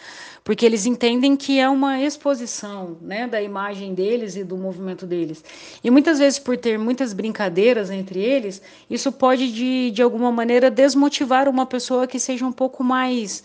Porque 0.44 0.64
eles 0.66 0.84
entendem 0.84 1.36
que 1.36 1.58
é 1.58 1.68
uma 1.68 2.00
exposição 2.00 2.98
né, 3.00 3.26
da 3.26 3.40
imagem 3.40 3.94
deles 3.94 4.36
e 4.36 4.44
do 4.44 4.58
movimento 4.58 5.06
deles. 5.06 5.42
E 5.82 5.90
muitas 5.90 6.18
vezes, 6.18 6.38
por 6.38 6.56
ter 6.58 6.78
muitas 6.78 7.14
brincadeiras 7.14 7.90
entre 7.90 8.20
eles, 8.20 8.60
isso 8.90 9.10
pode, 9.10 9.50
de, 9.50 9.90
de 9.90 10.02
alguma 10.02 10.30
maneira, 10.30 10.70
desmotivar 10.70 11.48
uma 11.48 11.64
pessoa 11.64 12.06
que 12.06 12.20
seja 12.20 12.44
um 12.44 12.52
pouco 12.52 12.84
mais, 12.84 13.42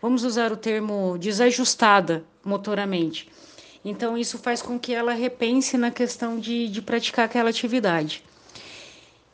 vamos 0.00 0.24
usar 0.24 0.52
o 0.52 0.56
termo, 0.56 1.16
desajustada 1.18 2.22
motoramente. 2.44 3.30
Então, 3.84 4.16
isso 4.16 4.38
faz 4.38 4.62
com 4.62 4.78
que 4.78 4.94
ela 4.94 5.12
repense 5.12 5.76
na 5.76 5.90
questão 5.90 6.38
de, 6.38 6.68
de 6.68 6.80
praticar 6.80 7.26
aquela 7.26 7.50
atividade. 7.50 8.24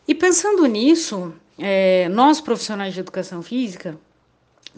E 0.08 0.14
pensando 0.14 0.66
nisso, 0.66 1.32
é, 1.56 2.08
nós 2.08 2.40
profissionais 2.40 2.92
de 2.94 3.00
educação 3.00 3.42
física 3.42 3.96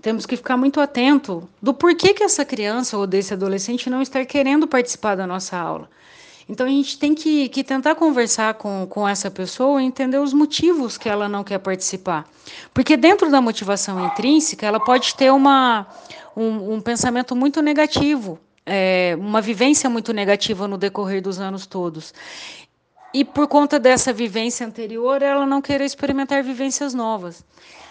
temos 0.01 0.27
que 0.27 0.37
ficar 0.37 0.57
muito 0.57 0.81
atento 0.81 1.49
do 1.61 1.73
porquê 1.73 2.13
que 2.13 2.23
essa 2.23 2.45
criança 2.45 2.99
ou 2.99 3.07
desse 3.07 3.33
adolescente 3.33 3.89
não 3.89 4.03
está 4.03 4.25
querendo 4.25 4.67
participar 4.67 5.15
da 5.15 5.27
nossa 5.27 5.57
aula. 5.57 5.89
Então 6.49 6.67
a 6.67 6.69
gente 6.69 6.99
tem 6.99 7.15
que, 7.15 7.49
que 7.49 7.63
tentar 7.63 7.95
conversar 7.95 8.55
com, 8.55 8.87
com 8.87 9.09
essa 9.09 9.31
pessoa 9.31 9.81
e 9.81 9.87
entender 9.87 10.19
os 10.19 10.33
motivos 10.33 10.99
que 10.99 11.09
ela 11.09 11.29
não 11.29 11.45
quer 11.45 11.59
participar. 11.59 12.29
Porque 12.75 12.97
dentro 12.97 13.31
da 13.31 13.41
motivação 13.41 14.05
intrínseca, 14.05 14.67
ela 14.67 14.81
pode 14.81 15.15
ter 15.15 15.31
uma, 15.31 15.87
um, 16.37 16.75
um 16.75 16.81
pensamento 16.81 17.37
muito 17.37 17.63
negativo 17.63 18.39
é, 18.65 19.17
uma 19.19 19.41
vivência 19.41 19.89
muito 19.91 20.13
negativa 20.13 20.69
no 20.69 20.79
decorrer 20.79 21.21
dos 21.21 21.41
anos 21.41 21.67
todos. 21.67 22.15
E 23.15 23.25
por 23.25 23.47
conta 23.47 23.79
dessa 23.79 24.13
vivência 24.13 24.67
anterior, 24.67 25.21
ela 25.21 25.45
não 25.45 25.61
querer 25.61 25.85
experimentar 25.85 26.43
vivências 26.43 26.95
novas. 26.95 27.45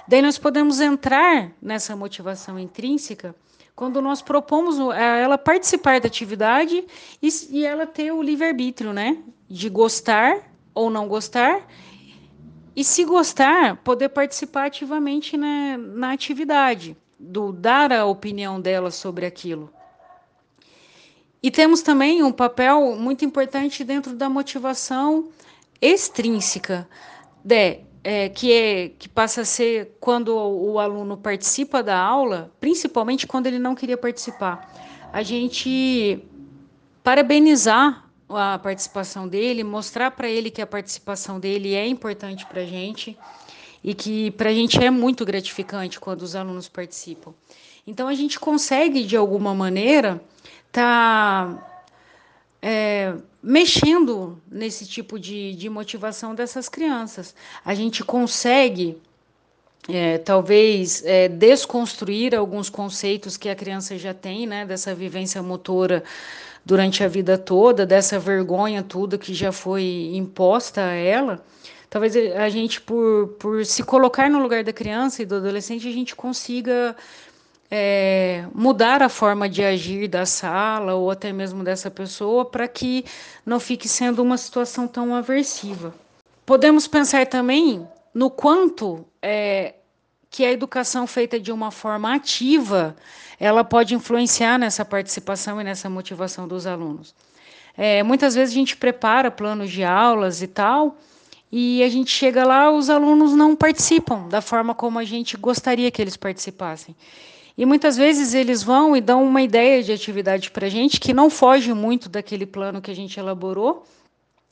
Daí 0.07 0.21
nós 0.21 0.37
podemos 0.37 0.81
entrar 0.81 1.51
nessa 1.61 1.95
motivação 1.95 2.57
intrínseca 2.57 3.35
quando 3.75 4.01
nós 4.01 4.21
propomos 4.21 4.79
a 4.79 4.95
ela 4.95 5.37
participar 5.37 5.99
da 5.99 6.07
atividade 6.07 6.83
e, 7.21 7.29
e 7.51 7.65
ela 7.65 7.85
ter 7.85 8.11
o 8.11 8.21
livre-arbítrio, 8.21 8.93
né? 8.93 9.17
De 9.47 9.69
gostar 9.69 10.51
ou 10.73 10.89
não 10.89 11.07
gostar. 11.07 11.67
E 12.75 12.83
se 12.83 13.03
gostar, 13.03 13.77
poder 13.77 14.09
participar 14.09 14.65
ativamente 14.65 15.37
né, 15.37 15.77
na 15.77 16.13
atividade, 16.13 16.95
do 17.19 17.51
dar 17.51 17.91
a 17.91 18.05
opinião 18.05 18.59
dela 18.59 18.89
sobre 18.89 19.25
aquilo. 19.25 19.71
E 21.43 21.49
temos 21.49 21.81
também 21.81 22.21
um 22.21 22.31
papel 22.31 22.95
muito 22.95 23.25
importante 23.25 23.83
dentro 23.83 24.15
da 24.15 24.29
motivação 24.29 25.29
extrínseca, 25.81 26.87
de, 27.43 27.79
é, 28.03 28.29
que, 28.29 28.51
é, 28.51 28.89
que 28.89 29.09
passa 29.09 29.41
a 29.41 29.45
ser 29.45 29.97
quando 29.99 30.29
o, 30.35 30.73
o 30.73 30.79
aluno 30.79 31.17
participa 31.17 31.81
da 31.81 31.97
aula, 31.97 32.51
principalmente 32.59 33.25
quando 33.25 33.47
ele 33.47 33.57
não 33.57 33.73
queria 33.73 33.97
participar. 33.97 34.71
A 35.11 35.23
gente 35.23 36.23
parabenizar 37.03 38.07
a 38.29 38.59
participação 38.59 39.27
dele, 39.27 39.63
mostrar 39.63 40.11
para 40.11 40.29
ele 40.29 40.51
que 40.51 40.61
a 40.61 40.67
participação 40.67 41.39
dele 41.39 41.73
é 41.73 41.87
importante 41.87 42.45
para 42.45 42.61
a 42.61 42.65
gente 42.65 43.17
e 43.83 43.93
que 43.93 44.29
para 44.31 44.49
a 44.49 44.53
gente 44.53 44.81
é 44.81 44.91
muito 44.91 45.25
gratificante 45.25 45.99
quando 45.99 46.21
os 46.21 46.35
alunos 46.35 46.69
participam. 46.69 47.33
Então 47.85 48.07
a 48.07 48.13
gente 48.13 48.39
consegue 48.39 49.03
de 49.03 49.17
alguma 49.17 49.55
maneira 49.55 50.21
tá 50.71 51.71
é, 52.61 53.13
mexendo 53.41 54.41
nesse 54.49 54.85
tipo 54.85 55.19
de, 55.19 55.55
de 55.55 55.69
motivação 55.69 56.35
dessas 56.35 56.69
crianças. 56.69 57.35
A 57.65 57.73
gente 57.73 58.03
consegue. 58.03 58.97
É, 59.89 60.19
talvez 60.19 61.03
é, 61.03 61.27
desconstruir 61.27 62.35
alguns 62.35 62.69
conceitos 62.69 63.35
que 63.35 63.49
a 63.49 63.55
criança 63.55 63.97
já 63.97 64.13
tem, 64.13 64.45
né, 64.45 64.63
dessa 64.63 64.93
vivência 64.93 65.41
motora 65.41 66.03
durante 66.63 67.03
a 67.03 67.07
vida 67.07 67.35
toda, 67.35 67.83
dessa 67.83 68.19
vergonha 68.19 68.83
tudo 68.83 69.17
que 69.17 69.33
já 69.33 69.51
foi 69.51 70.11
imposta 70.13 70.81
a 70.81 70.93
ela, 70.93 71.43
talvez 71.89 72.15
a 72.15 72.47
gente, 72.47 72.79
por, 72.79 73.29
por 73.39 73.65
se 73.65 73.81
colocar 73.81 74.29
no 74.29 74.39
lugar 74.39 74.63
da 74.63 74.71
criança 74.71 75.23
e 75.23 75.25
do 75.25 75.35
adolescente, 75.35 75.87
a 75.87 75.91
gente 75.91 76.15
consiga 76.15 76.95
é, 77.73 78.45
mudar 78.53 79.01
a 79.01 79.07
forma 79.07 79.47
de 79.47 79.63
agir 79.63 80.09
da 80.09 80.25
sala 80.25 80.93
ou 80.95 81.09
até 81.09 81.31
mesmo 81.31 81.63
dessa 81.63 81.89
pessoa 81.89 82.43
para 82.43 82.67
que 82.67 83.05
não 83.45 83.61
fique 83.61 83.87
sendo 83.87 84.21
uma 84.21 84.37
situação 84.37 84.89
tão 84.89 85.15
aversiva. 85.15 85.95
Podemos 86.45 86.85
pensar 86.85 87.25
também 87.27 87.87
no 88.13 88.29
quanto 88.29 89.05
é, 89.21 89.75
que 90.29 90.43
a 90.43 90.51
educação 90.51 91.07
feita 91.07 91.39
de 91.39 91.49
uma 91.49 91.71
forma 91.71 92.13
ativa 92.13 92.93
ela 93.39 93.63
pode 93.63 93.95
influenciar 93.95 94.59
nessa 94.59 94.83
participação 94.83 95.59
e 95.61 95.63
nessa 95.63 95.89
motivação 95.89 96.47
dos 96.47 96.67
alunos. 96.67 97.15
É, 97.77 98.03
muitas 98.03 98.35
vezes 98.35 98.53
a 98.53 98.57
gente 98.57 98.75
prepara 98.75 99.31
planos 99.31 99.71
de 99.71 99.83
aulas 99.83 100.41
e 100.41 100.47
tal, 100.47 100.97
e 101.51 101.83
a 101.83 101.89
gente 101.89 102.09
chega 102.09 102.45
lá, 102.45 102.71
os 102.71 102.89
alunos 102.89 103.33
não 103.33 103.55
participam 103.55 104.27
da 104.29 104.41
forma 104.41 104.73
como 104.73 104.97
a 104.97 105.03
gente 105.03 105.35
gostaria 105.35 105.91
que 105.91 106.01
eles 106.01 106.15
participassem. 106.15 106.95
E 107.57 107.65
muitas 107.65 107.97
vezes 107.97 108.33
eles 108.33 108.63
vão 108.63 108.95
e 108.95 109.01
dão 109.01 109.23
uma 109.23 109.41
ideia 109.41 109.83
de 109.83 109.91
atividade 109.91 110.49
para 110.49 110.67
a 110.67 110.69
gente 110.69 110.99
que 110.99 111.13
não 111.13 111.29
foge 111.29 111.73
muito 111.73 112.07
daquele 112.07 112.45
plano 112.45 112.81
que 112.81 112.89
a 112.89 112.95
gente 112.95 113.19
elaborou 113.19 113.83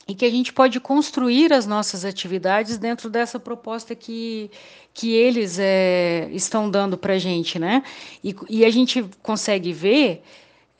e 0.06 0.14
que 0.14 0.24
a 0.24 0.30
gente 0.30 0.52
pode 0.52 0.78
construir 0.80 1.52
as 1.52 1.66
nossas 1.66 2.04
atividades 2.04 2.76
dentro 2.76 3.08
dessa 3.08 3.38
proposta 3.38 3.94
que, 3.94 4.50
que 4.92 5.12
eles 5.12 5.58
é, 5.58 6.28
estão 6.32 6.68
dando 6.68 6.98
para 6.98 7.14
a 7.14 7.18
gente, 7.18 7.58
né? 7.58 7.82
E, 8.22 8.34
e, 8.48 8.64
a 8.64 8.70
gente 8.70 9.04
consegue 9.22 9.72
ver 9.72 10.22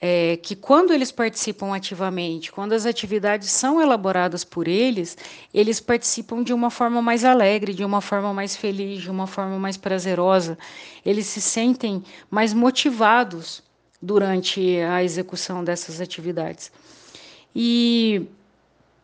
é, 0.00 0.38
que 0.38 0.56
quando 0.56 0.92
eles 0.92 1.12
participam 1.12 1.74
ativamente, 1.74 2.50
quando 2.50 2.72
as 2.72 2.86
atividades 2.86 3.50
são 3.50 3.82
elaboradas 3.82 4.44
por 4.44 4.66
eles, 4.66 5.16
eles 5.52 5.78
participam 5.78 6.42
de 6.42 6.54
uma 6.54 6.70
forma 6.70 7.02
mais 7.02 7.24
alegre, 7.24 7.74
de 7.74 7.84
uma 7.84 8.00
forma 8.00 8.32
mais 8.32 8.56
feliz, 8.56 9.02
de 9.02 9.10
uma 9.10 9.26
forma 9.26 9.58
mais 9.58 9.76
prazerosa. 9.76 10.56
Eles 11.04 11.26
se 11.26 11.40
sentem 11.40 12.02
mais 12.30 12.54
motivados 12.54 13.62
durante 14.00 14.78
a 14.80 15.04
execução 15.04 15.62
dessas 15.62 16.00
atividades. 16.00 16.72
E 17.54 18.26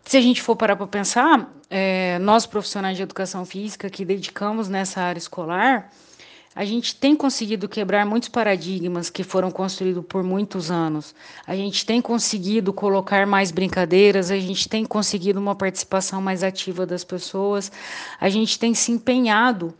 se 0.05 0.17
a 0.17 0.21
gente 0.21 0.41
for 0.41 0.57
parar 0.57 0.76
para 0.76 0.87
pensar, 0.87 1.53
é, 1.69 2.19
nós 2.21 2.47
profissionais 2.47 2.97
de 2.97 3.03
educação 3.03 3.45
física 3.45 3.91
que 3.91 4.05
dedicamos 4.05 4.69
nessa 4.69 5.03
área 5.03 5.19
escolar, 5.19 5.93
a 6.57 6.65
gente 6.65 6.97
tem 6.97 7.15
conseguido 7.15 7.69
quebrar 7.69 8.07
muitos 8.07 8.31
paradigmas 8.31 9.11
que 9.11 9.23
foram 9.23 9.51
construídos 9.51 10.03
por 10.09 10.25
muitos 10.25 10.71
anos. 10.71 11.15
A 11.47 11.55
gente 11.55 11.85
tem 11.85 12.01
conseguido 12.01 12.73
colocar 12.73 13.27
mais 13.27 13.51
brincadeiras, 13.51 14.31
a 14.31 14.39
gente 14.39 14.67
tem 14.67 14.83
conseguido 14.83 15.39
uma 15.39 15.55
participação 15.55 16.23
mais 16.23 16.43
ativa 16.43 16.87
das 16.87 17.05
pessoas, 17.05 17.71
a 18.19 18.31
gente 18.31 18.59
tem 18.59 18.73
se 18.73 18.91
empenhado 18.91 19.75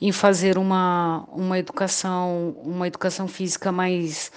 em 0.00 0.12
fazer 0.12 0.56
uma, 0.56 1.24
uma 1.32 1.58
educação, 1.58 2.54
uma 2.62 2.86
educação 2.86 3.26
física 3.26 3.72
mais 3.72 4.30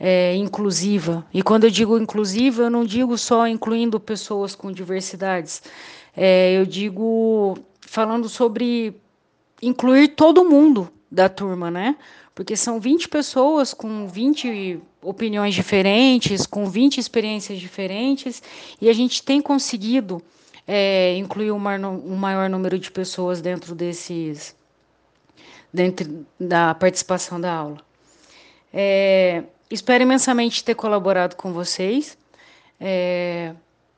é, 0.00 0.34
inclusiva. 0.36 1.26
E 1.32 1.42
quando 1.42 1.64
eu 1.64 1.70
digo 1.70 1.98
inclusiva, 1.98 2.62
eu 2.62 2.70
não 2.70 2.86
digo 2.86 3.18
só 3.18 3.46
incluindo 3.46 4.00
pessoas 4.00 4.54
com 4.54 4.72
diversidades. 4.72 5.62
É, 6.16 6.58
eu 6.58 6.64
digo 6.64 7.58
falando 7.82 8.30
sobre 8.30 8.96
incluir 9.60 10.08
todo 10.08 10.42
mundo 10.42 10.90
da 11.10 11.28
turma, 11.28 11.70
né? 11.70 11.96
Porque 12.34 12.56
são 12.56 12.80
20 12.80 13.08
pessoas 13.08 13.72
com 13.72 14.08
20 14.08 14.80
opiniões 15.00 15.54
diferentes, 15.54 16.46
com 16.46 16.66
20 16.66 16.98
experiências 16.98 17.58
diferentes, 17.58 18.42
e 18.80 18.88
a 18.88 18.92
gente 18.92 19.22
tem 19.22 19.40
conseguido 19.40 20.22
é, 20.66 21.16
incluir 21.16 21.52
um 21.52 21.58
maior, 21.58 22.48
número 22.48 22.78
de 22.78 22.90
pessoas 22.90 23.40
dentro 23.40 23.74
desses 23.74 24.56
dentro 25.72 26.24
da 26.38 26.74
participação 26.74 27.40
da 27.40 27.52
aula. 27.52 27.78
É, 28.72 29.44
Espero 29.74 30.04
imensamente 30.04 30.62
ter 30.62 30.76
colaborado 30.76 31.34
com 31.34 31.52
vocês. 31.52 32.16
É, 32.78 33.54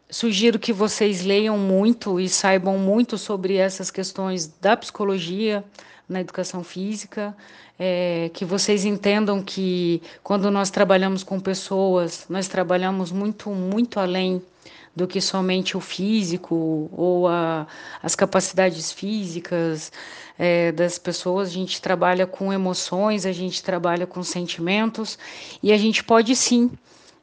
sugiro 0.08 0.58
que 0.58 0.72
vocês 0.72 1.22
leiam 1.22 1.58
muito 1.58 2.18
e 2.18 2.30
saibam 2.30 2.78
muito 2.78 3.18
sobre 3.18 3.56
essas 3.56 3.90
questões 3.90 4.46
da 4.46 4.74
psicologia 4.74 5.62
na 6.08 6.20
educação 6.20 6.62
física, 6.62 7.36
é, 7.78 8.30
que 8.32 8.44
vocês 8.44 8.84
entendam 8.84 9.42
que 9.42 10.00
quando 10.22 10.50
nós 10.50 10.70
trabalhamos 10.70 11.22
com 11.22 11.40
pessoas, 11.40 12.26
nós 12.28 12.48
trabalhamos 12.48 13.10
muito, 13.10 13.50
muito 13.50 13.98
além 13.98 14.42
do 14.94 15.06
que 15.06 15.20
somente 15.20 15.76
o 15.76 15.80
físico 15.80 16.88
ou 16.90 17.28
a, 17.28 17.66
as 18.02 18.14
capacidades 18.14 18.90
físicas 18.90 19.92
é, 20.38 20.72
das 20.72 20.98
pessoas. 20.98 21.48
A 21.48 21.52
gente 21.52 21.82
trabalha 21.82 22.26
com 22.26 22.50
emoções, 22.50 23.26
a 23.26 23.32
gente 23.32 23.62
trabalha 23.62 24.06
com 24.06 24.22
sentimentos 24.22 25.18
e 25.62 25.70
a 25.70 25.76
gente 25.76 26.02
pode 26.02 26.34
sim 26.34 26.70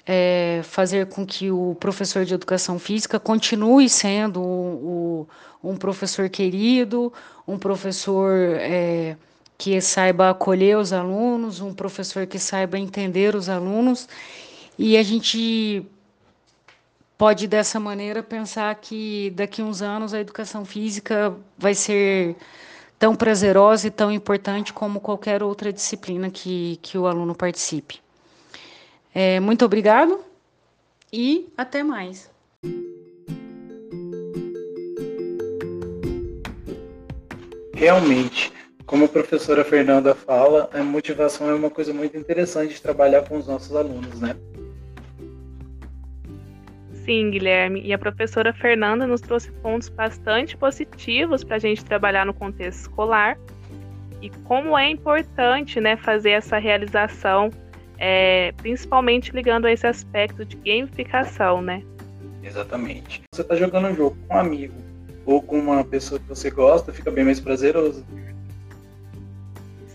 é, 0.06 0.62
fazer 0.64 1.08
com 1.08 1.26
que 1.26 1.50
o 1.52 1.76
professor 1.80 2.26
de 2.26 2.34
educação 2.34 2.78
física 2.78 3.20
continue 3.20 3.90
sendo 3.90 4.42
o, 4.42 5.28
o, 5.62 5.72
um 5.72 5.78
professor 5.78 6.30
querido, 6.30 7.12
um 7.48 7.58
professor 7.58 8.34
é, 8.60 9.16
que 9.58 9.80
saiba 9.80 10.30
acolher 10.30 10.78
os 10.78 10.92
alunos, 10.92 11.62
um 11.62 11.74
professor 11.74 12.26
que 12.28 12.38
saiba 12.38 12.78
entender 12.78 13.36
os 13.36 13.48
alunos. 13.48 14.08
E 14.78 14.98
a 14.98 15.04
gente 15.04 15.86
pode 17.18 17.48
dessa 17.48 17.80
maneira 17.80 18.22
pensar 18.22 18.76
que 18.76 19.32
daqui 19.36 19.62
a 19.62 19.66
uns 19.66 19.82
anos 19.82 20.14
a 20.14 20.20
educação 20.20 20.66
física 20.66 21.34
vai 21.58 21.74
ser 21.74 22.36
tão 23.00 23.16
prazerosa 23.16 23.88
e 23.88 23.92
tão 23.92 24.12
importante 24.12 24.74
como 24.74 25.00
qualquer 25.00 25.44
outra 25.44 25.72
disciplina 25.72 26.30
que, 26.30 26.78
que 26.82 26.98
o 26.98 27.08
aluno 27.08 27.34
participe. 27.36 28.02
É, 29.14 29.40
muito 29.40 29.64
obrigado 29.64 30.20
e 31.12 31.48
até 31.56 31.84
mais. 31.84 32.32
Realmente, 37.76 38.52
como 38.86 39.06
a 39.06 39.08
professora 39.08 39.64
Fernanda 39.64 40.16
fala, 40.16 40.70
a 40.74 40.84
motivação 40.84 41.50
é 41.50 41.54
uma 41.54 41.70
coisa 41.70 41.94
muito 41.94 42.18
interessante 42.18 42.74
de 42.74 42.82
trabalhar 42.82 43.28
com 43.28 43.38
os 43.38 43.48
nossos 43.48 43.76
alunos, 43.76 44.20
né? 44.20 44.36
Sim, 47.06 47.32
Guilherme. 47.32 47.82
E 47.82 47.92
a 47.92 47.98
professora 47.98 48.54
Fernanda 48.54 49.06
nos 49.06 49.20
trouxe 49.20 49.52
pontos 49.52 49.90
bastante 49.90 50.56
positivos 50.56 51.44
para 51.44 51.58
a 51.58 51.60
gente 51.60 51.84
trabalhar 51.84 52.26
no 52.26 52.34
contexto 52.34 52.82
escolar 52.82 53.38
e 54.22 54.30
como 54.46 54.78
é 54.78 54.90
importante 54.90 55.82
né, 55.82 55.98
fazer 55.98 56.32
essa 56.32 56.58
realização, 56.58 57.50
é, 57.98 58.52
principalmente 58.58 59.32
ligando 59.32 59.66
a 59.66 59.72
esse 59.72 59.88
aspecto 59.88 60.44
de 60.46 60.56
gamificação, 60.58 61.62
né? 61.62 61.84
Exatamente. 62.44 63.22
Você 63.34 63.42
está 63.42 63.56
jogando 63.56 63.88
um 63.88 63.96
jogo 63.96 64.18
com 64.28 64.36
um 64.36 64.40
amigo 64.40 64.74
ou 65.26 65.42
com 65.42 65.58
uma 65.58 65.84
pessoa 65.84 66.20
que 66.20 66.28
você 66.28 66.50
gosta, 66.50 66.92
fica 66.92 67.10
bem 67.10 67.24
mais 67.24 67.40
prazeroso. 67.40 68.06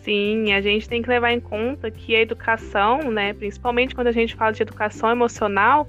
Sim, 0.03 0.55
a 0.55 0.61
gente 0.63 0.89
tem 0.89 1.03
que 1.03 1.09
levar 1.09 1.33
em 1.33 1.41
conta 1.41 1.91
que 1.91 2.17
a 2.17 2.21
educação, 2.21 3.11
né, 3.11 3.35
principalmente 3.35 3.95
quando 3.95 4.07
a 4.07 4.13
gente 4.13 4.35
fala 4.35 4.53
de 4.53 4.63
educação 4.63 5.11
emocional, 5.11 5.87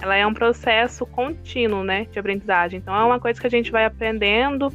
ela 0.00 0.14
é 0.14 0.24
um 0.24 0.32
processo 0.32 1.04
contínuo, 1.04 1.82
né, 1.82 2.06
de 2.12 2.18
aprendizagem. 2.18 2.78
Então 2.78 2.94
é 2.94 3.04
uma 3.04 3.18
coisa 3.18 3.40
que 3.40 3.46
a 3.46 3.50
gente 3.50 3.72
vai 3.72 3.84
aprendendo 3.84 4.72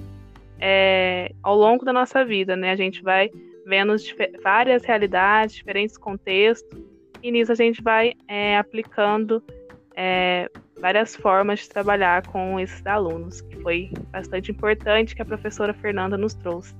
é, 0.59 1.31
ao 1.41 1.55
longo 1.55 1.85
da 1.85 1.93
nossa 1.93 2.25
vida, 2.25 2.55
né? 2.55 2.71
A 2.71 2.75
gente 2.75 3.01
vai 3.01 3.31
vendo 3.65 3.95
várias 4.43 4.83
realidades, 4.83 5.55
diferentes 5.55 5.97
contextos, 5.97 6.79
e 7.21 7.31
nisso 7.31 7.51
a 7.51 7.55
gente 7.55 7.81
vai 7.81 8.13
é, 8.27 8.57
aplicando 8.57 9.43
é, 9.95 10.49
várias 10.79 11.15
formas 11.15 11.59
de 11.59 11.69
trabalhar 11.69 12.25
com 12.27 12.59
esses 12.59 12.85
alunos, 12.85 13.41
que 13.41 13.57
foi 13.61 13.91
bastante 14.11 14.51
importante 14.51 15.15
que 15.15 15.21
a 15.21 15.25
professora 15.25 15.73
Fernanda 15.73 16.17
nos 16.17 16.33
trouxe. 16.33 16.75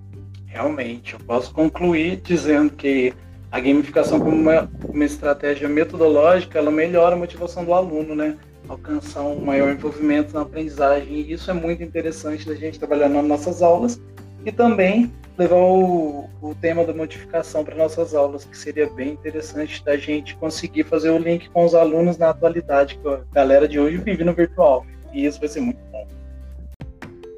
Realmente, 0.47 1.13
eu 1.13 1.19
posso 1.19 1.53
concluir 1.53 2.17
dizendo 2.17 2.73
que 2.73 3.13
a 3.51 3.59
gamificação 3.59 4.19
como 4.19 4.35
uma, 4.35 4.69
uma 4.87 5.05
estratégia 5.05 5.67
metodológica, 5.67 6.57
ela 6.57 6.71
melhora 6.71 7.15
a 7.15 7.17
motivação 7.17 7.63
do 7.65 7.73
aluno, 7.73 8.15
né? 8.15 8.37
Alcançar 8.67 9.23
um 9.23 9.43
maior 9.43 9.71
envolvimento 9.71 10.33
na 10.33 10.41
aprendizagem. 10.41 11.13
E 11.15 11.33
isso 11.33 11.51
é 11.51 11.53
muito 11.53 11.83
interessante 11.83 12.47
da 12.47 12.55
gente 12.55 12.79
trabalhar 12.79 13.09
nas 13.09 13.25
nossas 13.25 13.61
aulas 13.61 14.01
e 14.45 14.51
também 14.51 15.11
levar 15.37 15.55
o, 15.55 16.29
o 16.41 16.55
tema 16.55 16.83
da 16.83 16.93
modificação 16.93 17.63
para 17.63 17.75
nossas 17.75 18.13
aulas, 18.13 18.45
que 18.45 18.57
seria 18.57 18.89
bem 18.89 19.09
interessante 19.09 19.83
da 19.83 19.97
gente 19.97 20.35
conseguir 20.35 20.83
fazer 20.83 21.09
o 21.09 21.17
link 21.17 21.49
com 21.49 21.65
os 21.65 21.73
alunos 21.73 22.17
na 22.17 22.29
atualidade, 22.29 22.97
que 22.97 23.07
a 23.07 23.21
galera 23.33 23.67
de 23.67 23.79
hoje 23.79 23.97
vive 23.97 24.23
no 24.23 24.33
virtual. 24.33 24.85
E 25.13 25.25
isso 25.25 25.39
vai 25.39 25.49
ser 25.49 25.61
muito 25.61 25.79
bom. 25.91 26.07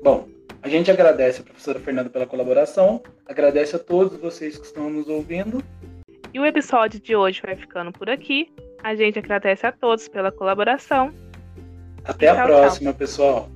Bom, 0.03 0.27
a 0.61 0.69
gente 0.69 0.91
agradece 0.91 1.41
a 1.41 1.43
professora 1.43 1.79
Fernanda 1.79 2.09
pela 2.09 2.25
colaboração, 2.25 3.01
agradece 3.25 3.75
a 3.75 3.79
todos 3.79 4.17
vocês 4.19 4.57
que 4.57 4.65
estão 4.65 4.89
nos 4.89 5.07
ouvindo. 5.07 5.63
E 6.33 6.39
o 6.39 6.45
episódio 6.45 6.99
de 6.99 7.15
hoje 7.15 7.41
vai 7.43 7.55
ficando 7.55 7.91
por 7.91 8.09
aqui. 8.09 8.51
A 8.83 8.95
gente 8.95 9.19
agradece 9.19 9.65
a 9.65 9.71
todos 9.71 10.07
pela 10.07 10.31
colaboração. 10.31 11.13
Até 12.03 12.27
a 12.27 12.43
próxima, 12.43 12.91
tchau. 12.91 12.97
pessoal. 12.97 13.49